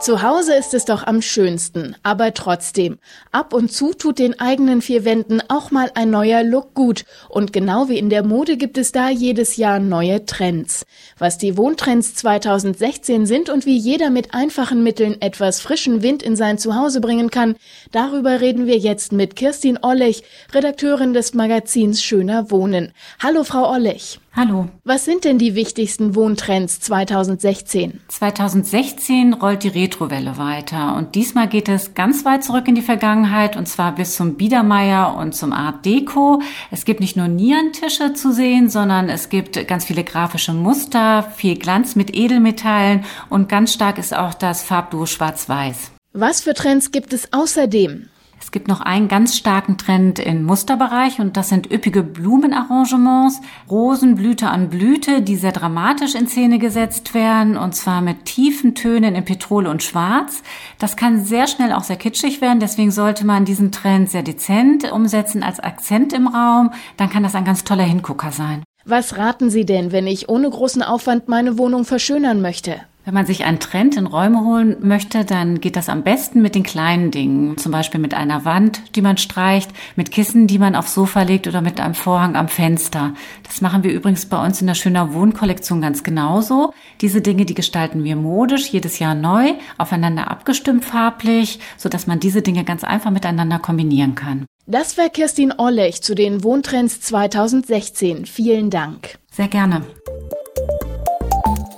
Zu 0.00 0.22
Hause 0.22 0.54
ist 0.54 0.74
es 0.74 0.84
doch 0.84 1.04
am 1.08 1.20
schönsten, 1.20 1.96
aber 2.04 2.32
trotzdem. 2.32 2.98
Ab 3.32 3.52
und 3.52 3.72
zu 3.72 3.92
tut 3.92 4.20
den 4.20 4.38
eigenen 4.38 4.80
vier 4.80 5.04
Wänden 5.04 5.42
auch 5.48 5.72
mal 5.72 5.90
ein 5.94 6.10
neuer 6.10 6.44
Look 6.44 6.72
gut. 6.72 7.04
Und 7.28 7.52
genau 7.52 7.88
wie 7.88 7.98
in 7.98 8.08
der 8.08 8.24
Mode 8.24 8.56
gibt 8.56 8.78
es 8.78 8.92
da 8.92 9.10
jedes 9.10 9.56
Jahr 9.56 9.80
neue 9.80 10.24
Trends. 10.24 10.86
Was 11.18 11.36
die 11.36 11.56
Wohntrends 11.56 12.14
2016 12.14 13.26
sind 13.26 13.50
und 13.50 13.66
wie 13.66 13.76
jeder 13.76 14.10
mit 14.10 14.34
einfachen 14.34 14.84
Mitteln 14.84 15.20
etwas 15.20 15.60
frischen 15.60 16.00
Wind 16.00 16.22
in 16.22 16.36
sein 16.36 16.58
Zuhause 16.58 17.00
bringen 17.00 17.30
kann, 17.30 17.56
darüber 17.90 18.40
reden 18.40 18.66
wir 18.66 18.78
jetzt 18.78 19.10
mit 19.10 19.34
Kirstin 19.34 19.80
Ollech, 19.82 20.22
Redakteurin 20.52 21.12
des 21.12 21.34
Magazins 21.34 22.02
Schöner 22.04 22.52
Wohnen. 22.52 22.92
Hallo, 23.20 23.42
Frau 23.42 23.68
Ollech. 23.68 24.20
Hallo. 24.38 24.68
Was 24.84 25.04
sind 25.04 25.24
denn 25.24 25.38
die 25.38 25.56
wichtigsten 25.56 26.14
Wohntrends 26.14 26.78
2016? 26.78 27.98
2016 28.06 29.34
rollt 29.34 29.64
die 29.64 29.68
Retrowelle 29.68 30.38
weiter 30.38 30.94
und 30.94 31.16
diesmal 31.16 31.48
geht 31.48 31.68
es 31.68 31.94
ganz 31.94 32.24
weit 32.24 32.44
zurück 32.44 32.68
in 32.68 32.76
die 32.76 32.82
Vergangenheit 32.82 33.56
und 33.56 33.66
zwar 33.66 33.96
bis 33.96 34.14
zum 34.14 34.36
Biedermeier 34.36 35.16
und 35.16 35.34
zum 35.34 35.52
Art 35.52 35.84
Deco. 35.84 36.40
Es 36.70 36.84
gibt 36.84 37.00
nicht 37.00 37.16
nur 37.16 37.26
Nierentische 37.26 38.12
zu 38.12 38.32
sehen, 38.32 38.70
sondern 38.70 39.08
es 39.08 39.28
gibt 39.28 39.66
ganz 39.66 39.86
viele 39.86 40.04
grafische 40.04 40.52
Muster, 40.52 41.24
viel 41.34 41.58
Glanz 41.58 41.96
mit 41.96 42.14
Edelmetallen 42.14 43.04
und 43.30 43.48
ganz 43.48 43.72
stark 43.72 43.98
ist 43.98 44.14
auch 44.14 44.34
das 44.34 44.62
Farbduo 44.62 45.06
Schwarz-Weiß. 45.06 45.90
Was 46.12 46.42
für 46.42 46.54
Trends 46.54 46.92
gibt 46.92 47.12
es 47.12 47.32
außerdem? 47.32 48.08
Es 48.40 48.52
gibt 48.52 48.68
noch 48.68 48.80
einen 48.80 49.08
ganz 49.08 49.36
starken 49.36 49.78
Trend 49.78 50.18
im 50.18 50.44
Musterbereich 50.44 51.20
und 51.20 51.36
das 51.36 51.48
sind 51.48 51.70
üppige 51.70 52.02
Blumenarrangements, 52.02 53.40
Rosenblüte 53.68 54.48
an 54.48 54.70
Blüte, 54.70 55.22
die 55.22 55.36
sehr 55.36 55.52
dramatisch 55.52 56.14
in 56.14 56.28
Szene 56.28 56.58
gesetzt 56.58 57.14
werden 57.14 57.56
und 57.56 57.74
zwar 57.74 58.00
mit 58.00 58.24
tiefen 58.24 58.74
Tönen 58.74 59.14
in 59.14 59.24
Petrol 59.24 59.66
und 59.66 59.82
Schwarz. 59.82 60.42
Das 60.78 60.96
kann 60.96 61.24
sehr 61.24 61.46
schnell 61.46 61.72
auch 61.72 61.84
sehr 61.84 61.96
kitschig 61.96 62.40
werden, 62.40 62.60
deswegen 62.60 62.90
sollte 62.90 63.26
man 63.26 63.44
diesen 63.44 63.72
Trend 63.72 64.10
sehr 64.10 64.22
dezent 64.22 64.90
umsetzen 64.90 65.42
als 65.42 65.60
Akzent 65.60 66.12
im 66.12 66.28
Raum, 66.28 66.70
dann 66.96 67.10
kann 67.10 67.22
das 67.22 67.34
ein 67.34 67.44
ganz 67.44 67.64
toller 67.64 67.84
Hingucker 67.84 68.32
sein. 68.32 68.62
Was 68.84 69.18
raten 69.18 69.50
Sie 69.50 69.66
denn, 69.66 69.92
wenn 69.92 70.06
ich 70.06 70.30
ohne 70.30 70.48
großen 70.48 70.82
Aufwand 70.82 71.28
meine 71.28 71.58
Wohnung 71.58 71.84
verschönern 71.84 72.40
möchte? 72.40 72.80
Wenn 73.08 73.14
man 73.14 73.24
sich 73.24 73.44
einen 73.44 73.58
Trend 73.58 73.96
in 73.96 74.06
Räume 74.06 74.44
holen 74.44 74.76
möchte, 74.86 75.24
dann 75.24 75.62
geht 75.62 75.76
das 75.76 75.88
am 75.88 76.02
besten 76.02 76.42
mit 76.42 76.54
den 76.54 76.62
kleinen 76.62 77.10
Dingen. 77.10 77.56
Zum 77.56 77.72
Beispiel 77.72 78.00
mit 78.00 78.12
einer 78.12 78.44
Wand, 78.44 78.82
die 78.96 79.00
man 79.00 79.16
streicht, 79.16 79.70
mit 79.96 80.10
Kissen, 80.10 80.46
die 80.46 80.58
man 80.58 80.76
aufs 80.76 80.92
Sofa 80.92 81.22
legt 81.22 81.46
oder 81.48 81.62
mit 81.62 81.80
einem 81.80 81.94
Vorhang 81.94 82.36
am 82.36 82.48
Fenster. 82.48 83.14
Das 83.44 83.62
machen 83.62 83.82
wir 83.82 83.94
übrigens 83.94 84.26
bei 84.26 84.44
uns 84.44 84.60
in 84.60 84.66
der 84.66 84.74
Schöner 84.74 85.14
Wohnkollektion 85.14 85.80
ganz 85.80 86.02
genauso. 86.02 86.74
Diese 87.00 87.22
Dinge, 87.22 87.46
die 87.46 87.54
gestalten 87.54 88.04
wir 88.04 88.14
modisch, 88.14 88.68
jedes 88.68 88.98
Jahr 88.98 89.14
neu, 89.14 89.54
aufeinander 89.78 90.30
abgestimmt 90.30 90.84
farblich, 90.84 91.60
sodass 91.78 92.06
man 92.06 92.20
diese 92.20 92.42
Dinge 92.42 92.62
ganz 92.64 92.84
einfach 92.84 93.10
miteinander 93.10 93.58
kombinieren 93.58 94.16
kann. 94.16 94.44
Das 94.66 94.98
war 94.98 95.08
Kirstin 95.08 95.54
Ollech 95.56 96.02
zu 96.02 96.14
den 96.14 96.44
Wohntrends 96.44 97.00
2016. 97.00 98.26
Vielen 98.26 98.68
Dank. 98.68 99.18
Sehr 99.30 99.48
gerne 99.48 99.82